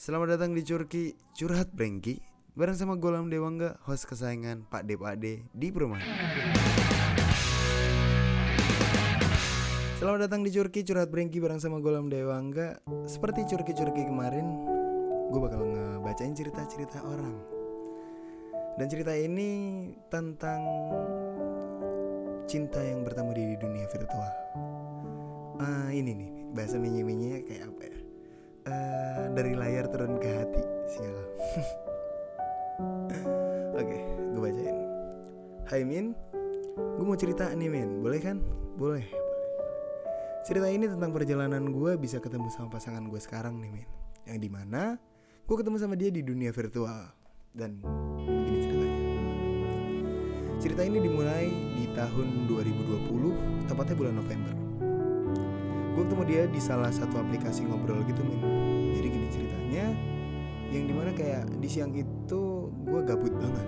Selamat 0.00 0.32
datang 0.32 0.56
di 0.56 0.64
Curki 0.64 1.12
Curhat 1.36 1.76
Brengki 1.76 2.24
Bareng 2.56 2.72
sama 2.72 2.96
Golam 2.96 3.28
Dewangga, 3.28 3.76
host 3.84 4.08
kesayangan 4.08 4.64
Pak 4.64 4.88
D 4.88 4.96
Pak 4.96 5.20
D 5.20 5.44
di 5.52 5.68
perumahan. 5.68 6.00
Selamat 10.00 10.24
datang 10.24 10.40
di 10.40 10.48
Curki 10.56 10.88
Curhat 10.88 11.12
Brengki 11.12 11.36
bareng 11.36 11.60
sama 11.60 11.84
Golam 11.84 12.08
Dewangga. 12.08 12.80
Seperti 13.04 13.44
Curki-Curki 13.44 14.08
kemarin 14.08 14.48
Gue 15.28 15.40
bakal 15.44 15.68
ngebacain 15.68 16.32
cerita-cerita 16.32 17.04
orang. 17.04 17.36
Dan 18.80 18.88
cerita 18.88 19.12
ini 19.12 19.84
tentang 20.08 20.64
Cinta 22.48 22.80
yang 22.80 23.04
bertemu 23.04 23.36
di 23.36 23.44
dunia 23.60 23.84
virtual. 23.92 24.32
Ah 25.60 25.92
Ini 25.92 26.08
nih, 26.08 26.56
bahasa 26.56 26.80
minyi-minyinya 26.80 27.44
kayak 27.44 27.68
apa 27.68 27.82
ya 27.84 27.99
Eh, 28.68 29.24
dari 29.32 29.56
layar 29.56 29.88
turun 29.88 30.20
ke 30.20 30.28
hati 30.28 30.62
sial. 30.92 31.16
Oke 33.80 33.98
gue 34.36 34.40
bacain. 34.40 34.76
Hai 35.64 35.80
Min. 35.80 36.12
Gue 36.76 37.04
mau 37.08 37.16
cerita 37.16 37.48
nih 37.56 37.72
Min. 37.72 38.04
Boleh 38.04 38.20
kan? 38.20 38.36
Boleh 38.76 39.00
boleh 39.00 39.08
cerita 40.40 40.72
ini 40.72 40.88
tentang 40.88 41.12
perjalanan 41.12 41.68
gue 41.68 42.00
bisa 42.00 42.16
ketemu 42.16 42.48
sama 42.48 42.72
pasangan 42.72 43.04
gue 43.08 43.20
sekarang 43.20 43.64
nih 43.64 43.80
Min. 43.80 43.88
Yang 44.28 44.38
di 44.44 44.50
mana 44.52 45.00
gue 45.48 45.56
ketemu 45.56 45.76
sama 45.80 45.96
dia 45.96 46.12
di 46.12 46.20
dunia 46.20 46.52
virtual. 46.52 47.16
Dan 47.56 47.80
begini 47.80 48.60
ceritanya. 48.60 49.00
Cerita 50.60 50.84
ini 50.84 51.00
dimulai 51.00 51.48
di 51.80 51.88
tahun 51.96 52.44
2020 52.44 53.72
tepatnya 53.72 53.96
bulan 53.96 54.20
November 54.20 54.59
gue 55.94 56.02
ketemu 56.06 56.24
dia 56.26 56.42
di 56.46 56.60
salah 56.62 56.90
satu 56.90 57.18
aplikasi 57.18 57.66
ngobrol 57.66 58.02
gitu 58.06 58.22
min. 58.22 58.40
Jadi 58.94 59.06
gini 59.10 59.26
ceritanya 59.30 59.86
yang 60.70 60.84
di 60.86 60.94
mana 60.94 61.10
kayak 61.10 61.50
di 61.58 61.68
siang 61.68 61.90
itu 61.94 62.70
gue 62.86 63.00
gabut 63.02 63.34
banget. 63.34 63.66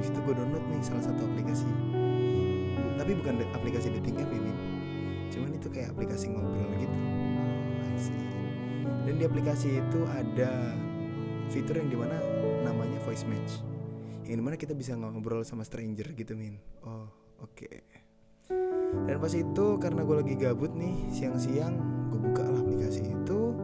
Di 0.00 0.02
situ 0.08 0.18
gue 0.20 0.34
download 0.36 0.64
nih 0.68 0.80
salah 0.84 1.04
satu 1.04 1.24
aplikasi. 1.24 1.68
Tapi 3.00 3.12
bukan 3.16 3.34
aplikasi 3.56 3.86
dating 3.96 4.20
app 4.20 4.30
ya 4.32 4.40
min. 4.40 4.56
Cuman 5.32 5.50
itu 5.56 5.68
kayak 5.72 5.96
aplikasi 5.96 6.24
ngobrol 6.28 6.72
gitu. 6.76 6.96
Dan 9.08 9.14
di 9.16 9.24
aplikasi 9.24 9.80
itu 9.80 10.00
ada 10.12 10.76
fitur 11.48 11.80
yang 11.80 11.88
di 11.88 11.98
mana 11.98 12.16
namanya 12.62 13.00
voice 13.08 13.24
match. 13.24 13.64
Yang 14.28 14.36
di 14.38 14.44
mana 14.44 14.56
kita 14.60 14.76
bisa 14.76 14.92
ngobrol 14.94 15.42
sama 15.42 15.64
stranger 15.64 16.12
gitu 16.12 16.36
min. 16.36 16.60
Oh 16.84 17.08
oke. 17.40 17.56
okay. 17.56 18.09
Dan 19.06 19.16
pas 19.22 19.32
itu 19.32 19.66
karena 19.78 20.02
gue 20.02 20.16
lagi 20.18 20.34
gabut 20.34 20.74
nih 20.74 21.10
siang-siang 21.14 21.78
gue 22.10 22.18
buka 22.18 22.42
lah 22.42 22.58
aplikasi 22.58 23.06
itu 23.06 23.54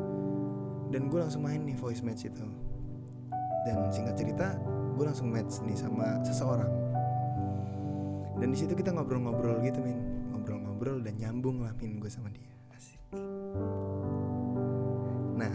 dan 0.94 1.10
gue 1.10 1.18
langsung 1.18 1.42
main 1.42 1.62
nih 1.66 1.74
voice 1.74 2.02
match 2.06 2.30
itu. 2.30 2.46
Dan 3.66 3.90
singkat 3.90 4.14
cerita 4.14 4.54
gue 4.94 5.04
langsung 5.04 5.28
match 5.28 5.60
nih 5.66 5.74
sama 5.74 6.22
seseorang. 6.22 6.70
Dan 8.36 8.52
di 8.52 8.58
situ 8.58 8.76
kita 8.76 8.92
ngobrol-ngobrol 8.92 9.64
gitu 9.64 9.80
min, 9.80 9.98
ngobrol-ngobrol 10.30 11.00
dan 11.02 11.16
nyambung 11.18 11.64
lah 11.64 11.74
min 11.80 11.98
gue 11.98 12.10
sama 12.12 12.30
dia. 12.30 12.52
Asik. 12.70 13.00
Nah 15.34 15.54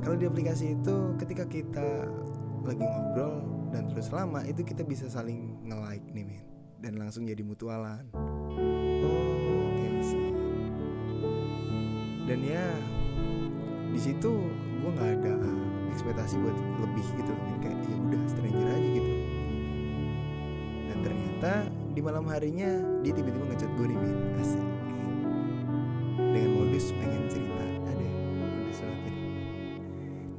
kalau 0.00 0.16
di 0.16 0.24
aplikasi 0.24 0.80
itu 0.80 1.12
ketika 1.20 1.44
kita 1.44 2.08
lagi 2.64 2.84
ngobrol 2.84 3.44
dan 3.70 3.86
terus 3.92 4.08
lama 4.10 4.40
itu 4.48 4.64
kita 4.64 4.82
bisa 4.82 5.06
saling 5.12 5.60
nge-like 5.68 6.06
nih 6.16 6.24
min 6.24 6.44
dan 6.80 6.96
langsung 6.96 7.28
jadi 7.28 7.44
mutualan. 7.44 8.08
Oke 9.06 9.88
sih. 10.04 10.30
Dan 12.26 12.40
ya 12.44 12.66
di 13.90 14.00
situ 14.00 14.32
gue 14.80 14.90
nggak 14.90 15.10
ada 15.20 15.34
ekspektasi 15.90 16.40
buat 16.40 16.56
lebih 16.80 17.06
gitu 17.18 17.32
loh, 17.34 17.58
kayak 17.60 17.78
ya 17.84 17.96
udah 17.98 18.20
stranger 18.30 18.68
aja 18.70 18.88
gitu. 18.94 19.12
Dan 20.88 20.98
ternyata 21.04 21.52
di 21.92 22.00
malam 22.00 22.24
harinya 22.30 22.70
dia 23.02 23.12
tiba-tiba 23.12 23.44
ngechat 23.50 23.70
gue 23.74 23.86
nih 23.90 23.98
min, 23.98 24.16
asik. 24.38 24.66
Dengan 26.30 26.50
modus 26.56 26.86
pengen 26.94 27.22
cerita, 27.26 27.64
ada 27.90 28.06
modus 28.38 28.78
banget. 28.80 29.14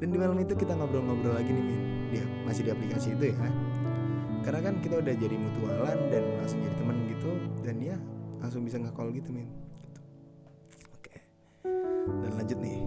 Dan 0.00 0.08
di 0.10 0.18
malam 0.18 0.38
itu 0.40 0.54
kita 0.56 0.72
ngobrol-ngobrol 0.74 1.36
lagi 1.36 1.50
nih 1.52 1.64
min, 1.64 1.80
dia 2.10 2.24
masih 2.44 2.66
di 2.66 2.70
aplikasi 2.72 3.14
itu 3.14 3.32
ya 3.32 3.36
karena 4.42 4.60
kan 4.68 4.74
kita 4.82 4.98
udah 4.98 5.14
jadi 5.14 5.36
mutualan 5.38 5.98
dan 6.10 6.22
langsung 6.42 6.58
jadi 6.66 6.74
teman 6.74 6.96
gitu 7.06 7.30
dan 7.62 7.76
ya 7.78 7.96
langsung 8.42 8.66
bisa 8.66 8.76
nge-call 8.82 9.14
gitu 9.14 9.30
min 9.30 9.46
gitu. 9.46 9.54
oke. 10.98 11.14
Dan 12.02 12.32
lanjut 12.34 12.58
nih. 12.58 12.80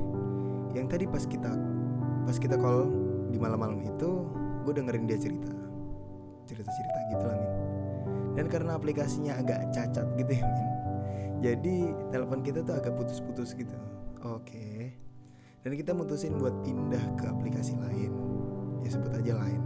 Yang 0.75 0.85
tadi 0.91 1.05
pas 1.07 1.23
kita 1.23 1.51
pas 2.27 2.38
kita 2.38 2.59
call 2.59 2.91
di 3.31 3.39
malam-malam 3.39 3.79
itu 3.81 4.27
gue 4.67 4.73
dengerin 4.75 5.07
dia 5.07 5.17
cerita. 5.17 5.49
Cerita-cerita 6.45 6.99
gitu 7.15 7.25
lah 7.25 7.38
min 7.39 7.53
dan 8.35 8.51
karena 8.51 8.75
aplikasinya 8.75 9.39
agak 9.39 9.71
cacat 9.71 10.03
gitu 10.19 10.35
ya 10.35 10.44
min 10.44 10.75
jadi 11.45 11.94
telepon 12.09 12.41
kita 12.41 12.63
tuh 12.63 12.73
agak 12.73 12.95
putus-putus 12.95 13.53
gitu. 13.53 13.75
Oke. 14.25 14.97
Dan 15.61 15.77
kita 15.77 15.91
mutusin 15.94 16.41
buat 16.41 16.65
pindah 16.65 17.01
ke 17.19 17.25
aplikasi 17.27 17.77
lain. 17.77 18.13
Ya 18.81 18.89
sebut 18.89 19.13
aja 19.13 19.38
lain. 19.38 19.61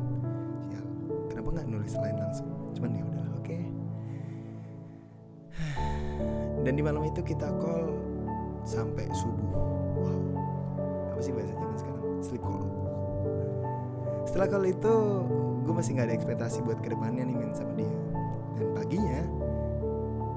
Kenapa 1.32 1.56
nggak 1.56 1.68
nulis 1.70 1.94
lain 1.96 2.18
langsung? 2.20 2.50
Cuman 2.76 3.00
ya 3.00 3.04
udah 3.06 3.26
oke. 3.38 3.46
okay. 3.46 3.64
Dan 6.64 6.76
di 6.76 6.84
malam 6.84 7.08
itu 7.08 7.24
kita 7.24 7.48
call 7.64 7.96
sampai 8.68 9.08
subuh. 9.16 9.52
Wow. 9.96 10.22
Apa 11.16 11.22
sih 11.24 11.32
bahasa 11.32 11.56
zaman 11.56 11.78
sekarang? 11.80 12.04
Sleep 12.20 12.44
call. 12.44 12.68
Setelah 14.28 14.48
call 14.52 14.66
itu 14.68 14.94
gue 15.66 15.74
masih 15.74 15.92
nggak 15.96 16.08
ada 16.12 16.16
ekspektasi 16.16 16.58
buat 16.68 16.80
ke 16.84 16.92
depannya 16.92 17.24
nih 17.26 17.36
min 17.36 17.52
sama 17.56 17.74
dia. 17.80 17.96
Dan 18.60 18.68
paginya 18.76 19.22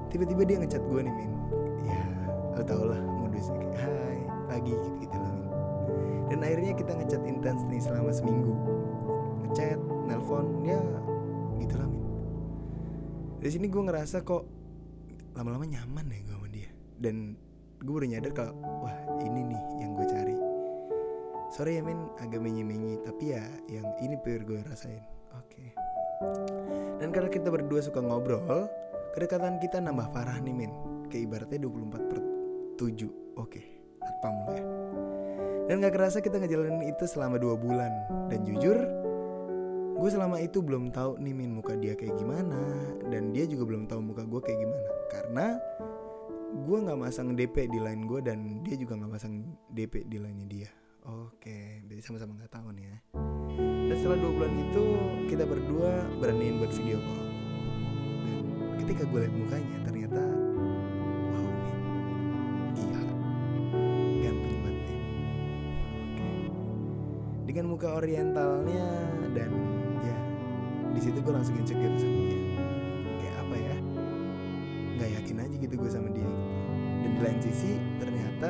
tiba-tiba 0.09 0.41
dia 0.47 0.57
ngechat 0.63 0.83
gue 0.87 1.01
nih 1.03 1.13
min. 1.13 1.31
Ya 1.83 2.03
lo 2.55 2.63
tau 2.63 2.83
lah 2.87 3.01
modusnya 3.01 3.59
kayak 3.59 3.77
hai 3.83 4.19
pagi 4.47 4.71
gitu 4.71 4.89
gitu 5.03 5.17
lah 5.19 5.33
min. 5.35 5.51
Dan 6.31 6.39
akhirnya 6.41 6.71
kita 6.73 6.91
ngechat 6.95 7.21
intens 7.27 7.61
nih 7.67 7.81
selama 7.83 8.11
seminggu. 8.15 8.55
Ngechat 9.45 9.79
nelpon 10.07 10.63
ya 10.63 10.79
gitulah 11.59 11.87
min. 11.91 12.03
Dari 13.43 13.51
sini 13.51 13.67
gue 13.67 13.83
ngerasa 13.83 14.23
kok 14.23 14.62
lama-lama 15.33 15.65
nyaman 15.65 16.05
ya 16.09 16.19
gue 16.25 16.35
sama 16.37 16.47
dia. 16.49 16.69
Dan 16.97 17.15
gue 17.81 17.93
baru 17.93 18.07
nyadar 18.07 18.31
kalau 18.31 18.53
wah 18.85 18.97
ini 19.25 19.41
nih 19.53 19.61
yang 19.81 19.91
gue 19.97 20.07
cari. 20.07 20.35
Sorry 21.53 21.77
ya 21.77 21.81
min 21.85 22.09
agak 22.17 22.41
menyi-menyi 22.41 22.97
tapi 23.05 23.33
ya 23.37 23.45
yang 23.69 23.85
ini 24.01 24.17
pure 24.21 24.45
gue 24.45 24.61
rasain. 24.65 25.01
Oke. 25.33 25.49
Okay. 25.49 25.69
dan 27.03 27.11
karena 27.11 27.27
kita 27.27 27.51
berdua 27.51 27.83
suka 27.83 27.99
ngobrol 27.99 28.69
kedekatan 29.11 29.59
kita 29.59 29.81
nambah 29.81 30.13
parah 30.13 30.37
nih 30.39 30.53
min. 30.53 30.71
Kayak 31.09 31.23
ibaratnya 31.29 31.59
24 31.67 32.09
per 32.09 32.19
7 32.79 33.37
oke 33.37 33.49
okay. 33.49 33.65
atpam 34.01 34.33
ya. 34.49 34.63
Dan 35.63 35.79
gak 35.79 35.95
kerasa 35.95 36.19
kita 36.19 36.43
ngejalanin 36.43 36.91
itu 36.91 37.07
selama 37.07 37.39
dua 37.39 37.55
bulan. 37.55 37.91
Dan 38.27 38.43
jujur 38.43 38.75
gue 40.03 40.11
selama 40.11 40.35
itu 40.43 40.59
belum 40.59 40.91
tahu 40.91 41.15
nih 41.15 41.31
min 41.31 41.55
muka 41.55 41.79
dia 41.79 41.95
kayak 41.95 42.19
gimana. 42.19 42.59
Dan 43.07 43.31
dia 43.31 43.47
juga 43.47 43.71
belum 43.71 43.87
tahu 43.87 44.03
muka 44.03 44.27
gue 44.27 44.41
kayak 44.43 44.59
gimana. 44.59 44.89
Karena 45.07 45.47
gue 46.67 46.77
nggak 46.83 46.99
masang 46.99 47.31
DP 47.39 47.71
di 47.71 47.79
line 47.79 48.03
gue 48.03 48.19
dan 48.19 48.59
dia 48.67 48.75
juga 48.75 48.99
nggak 48.99 49.11
masang 49.15 49.47
DP 49.71 50.03
di 50.11 50.19
line 50.19 50.43
dia. 50.51 50.67
Oke 51.07 51.79
berarti 51.87 52.03
sama-sama 52.03 52.35
nggak 52.35 52.51
tahu 52.51 52.75
nih 52.75 52.83
ya. 52.83 52.97
Dan 53.87 53.95
setelah 53.95 54.19
dua 54.19 54.31
bulan 54.35 54.53
itu 54.59 54.83
kita 55.31 55.43
berdua 55.47 55.91
beraniin 56.19 56.59
buat 56.59 56.71
video 56.75 56.99
call. 56.99 57.27
Dan 58.27 58.43
ketika 58.83 59.07
gue 59.07 59.19
liat 59.23 59.35
mukanya 59.39 59.77
ternyata 59.87 60.23
dengan 67.53 67.69
muka 67.77 68.01
orientalnya 68.01 68.89
dan 69.37 69.53
di 70.93 71.01
situ 71.01 71.21
gue 71.21 71.33
langsung 71.33 71.57
insecure 71.57 71.97
sama 72.01 72.17
dia. 72.25 72.41
Kayak 73.21 73.35
apa 73.45 73.55
ya? 73.57 73.75
Nggak 74.97 75.09
yakin 75.21 75.37
aja 75.41 75.55
gitu 75.61 75.73
gue 75.77 75.89
sama 75.89 76.09
dia 76.09 76.25
gitu. 76.25 76.37
dan 77.05 77.11
di 77.13 77.21
lain 77.21 77.39
sisi 77.45 77.71
ternyata 78.01 78.49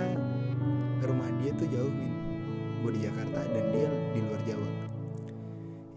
rumah 1.03 1.27
dia 1.43 1.51
tuh 1.55 1.67
jauh 1.67 1.91
min. 1.91 2.11
Gue 2.79 2.91
di 2.95 3.01
Jakarta 3.03 3.39
dan 3.47 3.65
dia 3.75 3.89
di 4.15 4.19
luar 4.23 4.41
Jawa. 4.47 4.69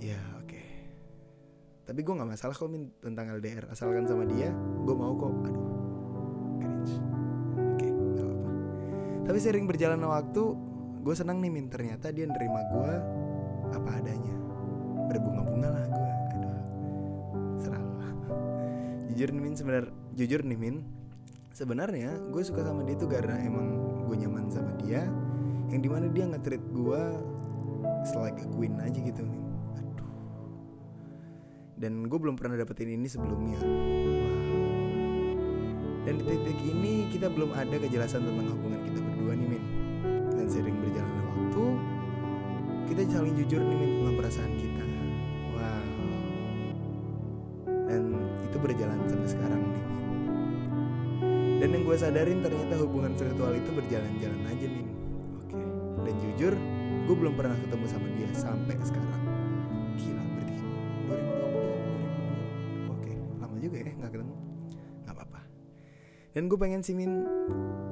Ya 0.02 0.18
oke. 0.38 0.50
Okay. 0.50 0.66
tapi 1.86 2.02
gue 2.02 2.14
nggak 2.14 2.30
masalah 2.30 2.54
kok 2.58 2.66
min 2.66 2.90
tentang 2.98 3.30
LDR 3.38 3.70
asalkan 3.70 4.02
sama 4.06 4.26
dia 4.26 4.50
gue 4.82 4.94
mau 4.98 5.14
kok. 5.14 5.34
Aduh 5.46 5.66
cringe. 6.58 6.94
Oke 7.54 7.88
apa 7.90 8.50
tapi 9.26 9.38
sering 9.42 9.66
berjalan 9.66 9.98
waktu 10.06 10.54
gue 11.06 11.14
senang 11.14 11.38
nih 11.38 11.54
min. 11.54 11.70
Ternyata 11.70 12.10
dia 12.10 12.26
nerima 12.26 12.66
gue 12.74 12.92
apa 13.70 13.90
adanya. 14.02 14.34
Berbunga-bunga 15.06 15.68
lah 15.70 15.86
gue 15.86 16.10
jujur 19.14 19.30
nih 19.30 19.42
min 19.46 19.54
sebenar 19.54 19.84
jujur 20.18 20.42
nih 20.42 20.58
min. 20.58 20.82
Sebenarnya 21.54 22.18
gue 22.34 22.42
suka 22.42 22.66
sama 22.66 22.82
dia 22.82 22.98
tuh 22.98 23.06
karena 23.06 23.38
emang 23.38 23.78
gue 24.10 24.16
nyaman 24.18 24.50
sama 24.50 24.74
dia. 24.82 25.06
Yang 25.70 25.80
di 25.86 25.88
mana 25.94 26.06
dia 26.10 26.26
nge-treat 26.26 26.64
gue 26.74 27.02
like 28.18 28.42
a 28.42 28.46
queen 28.50 28.74
aja 28.82 28.98
gitu 28.98 29.22
min. 29.22 29.46
Aduh. 29.78 30.10
Dan 31.78 32.10
gue 32.10 32.18
belum 32.18 32.34
pernah 32.34 32.58
dapetin 32.58 32.90
ini 32.90 33.06
sebelumnya. 33.06 33.62
Dan 36.02 36.22
di 36.22 36.24
titik 36.26 36.60
ini 36.66 37.10
kita 37.14 37.30
belum 37.30 37.50
ada 37.54 37.78
kejelasan 37.78 38.26
tentang 38.26 38.46
hubungan 38.46 38.78
kita 38.90 38.98
berdua 39.02 39.34
nih 39.34 39.48
min 39.54 39.65
dan 40.46 40.62
sering 40.62 40.78
berjalannya 40.78 41.22
waktu 41.26 41.64
kita 42.86 43.02
saling 43.10 43.34
jujur 43.34 43.58
nih 43.66 43.98
tentang 43.98 44.14
perasaan 44.14 44.52
kita. 44.54 44.84
Wow. 45.58 45.90
Dan 47.90 48.02
itu 48.46 48.56
berjalan 48.62 48.98
sampai 49.10 49.26
sekarang 49.26 49.58
nih 49.74 49.84
dan 51.56 51.68
yang 51.74 51.82
gue 51.82 51.98
sadarin 51.98 52.46
ternyata 52.46 52.78
hubungan 52.78 53.18
virtual 53.18 53.58
itu 53.58 53.70
berjalan-jalan 53.74 54.38
aja 54.46 54.66
min. 54.70 54.86
Oke. 55.42 55.58
Dan 56.06 56.14
jujur 56.22 56.54
gue 57.10 57.16
belum 57.18 57.34
pernah 57.34 57.58
ketemu 57.58 57.90
sama 57.90 58.06
dia 58.14 58.30
sampai 58.30 58.78
sekarang. 58.86 59.22
Gila 59.98 60.22
berarti 60.30 60.62
2020 61.10 62.92
oke 62.92 63.12
lama 63.42 63.56
juga 63.58 63.76
ya 63.82 63.90
nggak 63.98 64.10
ketemu. 64.14 64.34
Nggak 65.02 65.14
apa-apa. 65.18 65.40
Dan 66.38 66.42
gue 66.46 66.58
pengen 66.60 66.86
sih 66.86 66.94
min 66.94 67.26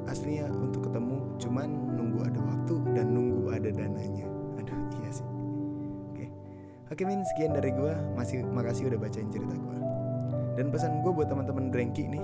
aslinya 0.06 0.52
untuk 0.52 0.86
ketemu 0.86 1.34
cuman 1.40 1.93
nunggu 2.14 2.30
ada 2.30 2.40
waktu 2.46 2.74
dan 2.94 3.06
nunggu 3.10 3.42
ada 3.50 3.70
dananya. 3.74 4.26
Aduh 4.62 4.78
iya 5.02 5.10
sih. 5.10 5.26
Oke. 6.14 6.30
Oke 6.94 7.02
min 7.02 7.26
sekian 7.34 7.50
dari 7.58 7.74
gue 7.74 7.90
masih 8.14 8.46
makasih 8.46 8.86
udah 8.86 9.02
bacain 9.02 9.26
cerita 9.34 9.50
gue 9.58 9.78
dan 10.54 10.70
pesan 10.70 11.02
gue 11.02 11.10
buat 11.10 11.26
teman-teman 11.26 11.74
Drengki 11.74 12.06
nih. 12.06 12.22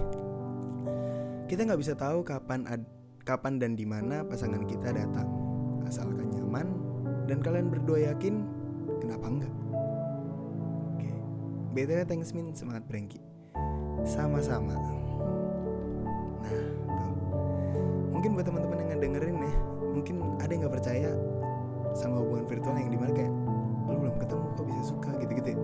Kita 1.50 1.66
nggak 1.66 1.82
bisa 1.82 1.98
tahu 1.98 2.22
kapan 2.22 2.62
ad, 2.70 2.86
kapan 3.26 3.58
dan 3.58 3.74
di 3.74 3.82
mana 3.82 4.22
pasangan 4.22 4.62
kita 4.62 4.94
datang. 4.94 5.26
Asalkan 5.82 6.30
nyaman 6.30 6.70
dan 7.26 7.42
kalian 7.42 7.66
berdua 7.66 8.14
yakin 8.14 8.46
kenapa 9.02 9.26
enggak? 9.26 9.54
Oke. 10.94 11.10
Btw 11.74 12.06
thanks 12.06 12.30
min. 12.30 12.54
Semangat 12.54 12.86
Brengki 12.86 13.18
sama-sama. 14.06 14.78
Nah 14.78 14.86
tuh. 14.86 15.02
Mungkin 18.14 18.38
buat 18.38 18.46
teman-teman 18.46 18.78
yang 18.86 18.88
ngedengerin 18.94 19.38
ya 19.42 19.79
mungkin 19.90 20.16
ada 20.38 20.50
yang 20.50 20.60
nggak 20.66 20.74
percaya 20.80 21.10
sama 21.92 22.22
hubungan 22.22 22.46
virtual 22.46 22.76
yang 22.78 22.90
di 22.90 22.98
mana 22.98 23.12
kayak 23.12 23.32
lu 23.90 23.96
belum 23.98 24.16
ketemu 24.22 24.46
kok 24.54 24.66
bisa 24.70 24.82
suka? 24.86 25.10
gitu-gitu 25.18 25.48
ya. 25.54 25.60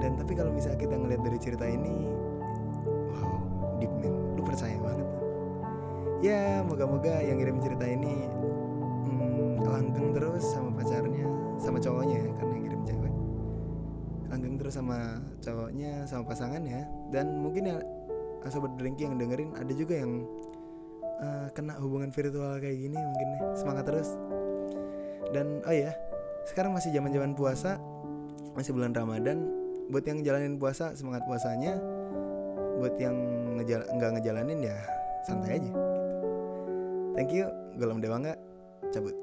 dan 0.00 0.10
tapi 0.16 0.32
kalau 0.38 0.50
misalnya 0.54 0.78
kita 0.78 0.94
ngeliat 0.96 1.20
dari 1.26 1.38
cerita 1.42 1.66
ini 1.66 2.08
wow 3.10 3.34
deep 3.82 3.92
man 3.98 4.14
lu 4.38 4.42
percaya 4.44 4.76
banget. 4.80 5.08
Ya 6.20 6.60
moga-moga 6.64 7.20
yang 7.24 7.40
ngirim 7.40 7.64
cerita 7.64 7.84
ini 7.88 8.28
hmm, 9.08 9.64
langgeng 9.64 10.12
terus 10.12 10.44
sama 10.52 10.68
pacarnya 10.76 11.28
sama 11.56 11.80
cowoknya 11.80 12.16
ya 12.16 12.30
karena 12.36 12.52
yang 12.56 12.64
ngirim 12.68 12.82
cewek. 12.84 13.14
Langgeng 14.28 14.54
terus 14.60 14.74
sama 14.76 15.20
cowoknya 15.40 16.04
sama 16.04 16.22
pasangannya. 16.28 16.84
Dan 17.08 17.40
mungkin 17.40 17.72
ya 17.72 17.76
sobat 18.48 18.72
drinky 18.80 19.04
yang 19.04 19.20
dengerin 19.20 19.52
ada 19.56 19.72
juga 19.72 20.00
yang 20.00 20.24
kena 21.52 21.76
hubungan 21.78 22.10
virtual 22.10 22.58
kayak 22.58 22.76
gini 22.78 22.96
mungkin 22.96 23.28
nih. 23.36 23.42
Semangat 23.58 23.84
terus. 23.88 24.08
Dan 25.30 25.62
oh 25.66 25.74
ya 25.74 25.94
sekarang 26.48 26.74
masih 26.74 26.90
zaman 26.90 27.10
zaman 27.14 27.32
puasa 27.38 27.78
masih 28.54 28.74
bulan 28.74 28.94
ramadan. 28.94 29.46
Buat 29.90 30.06
yang 30.06 30.22
jalanin 30.22 30.56
puasa 30.58 30.94
semangat 30.94 31.26
puasanya. 31.26 31.78
Buat 32.80 32.96
yang 32.96 33.16
ngejala, 33.60 33.84
nggak 33.92 34.10
ngejalanin 34.18 34.58
ya 34.64 34.76
santai 35.28 35.60
aja. 35.60 35.72
Thank 37.18 37.36
you. 37.36 37.46
Gue 37.76 37.86
Dewangga 38.00 38.36
cabut 38.92 39.14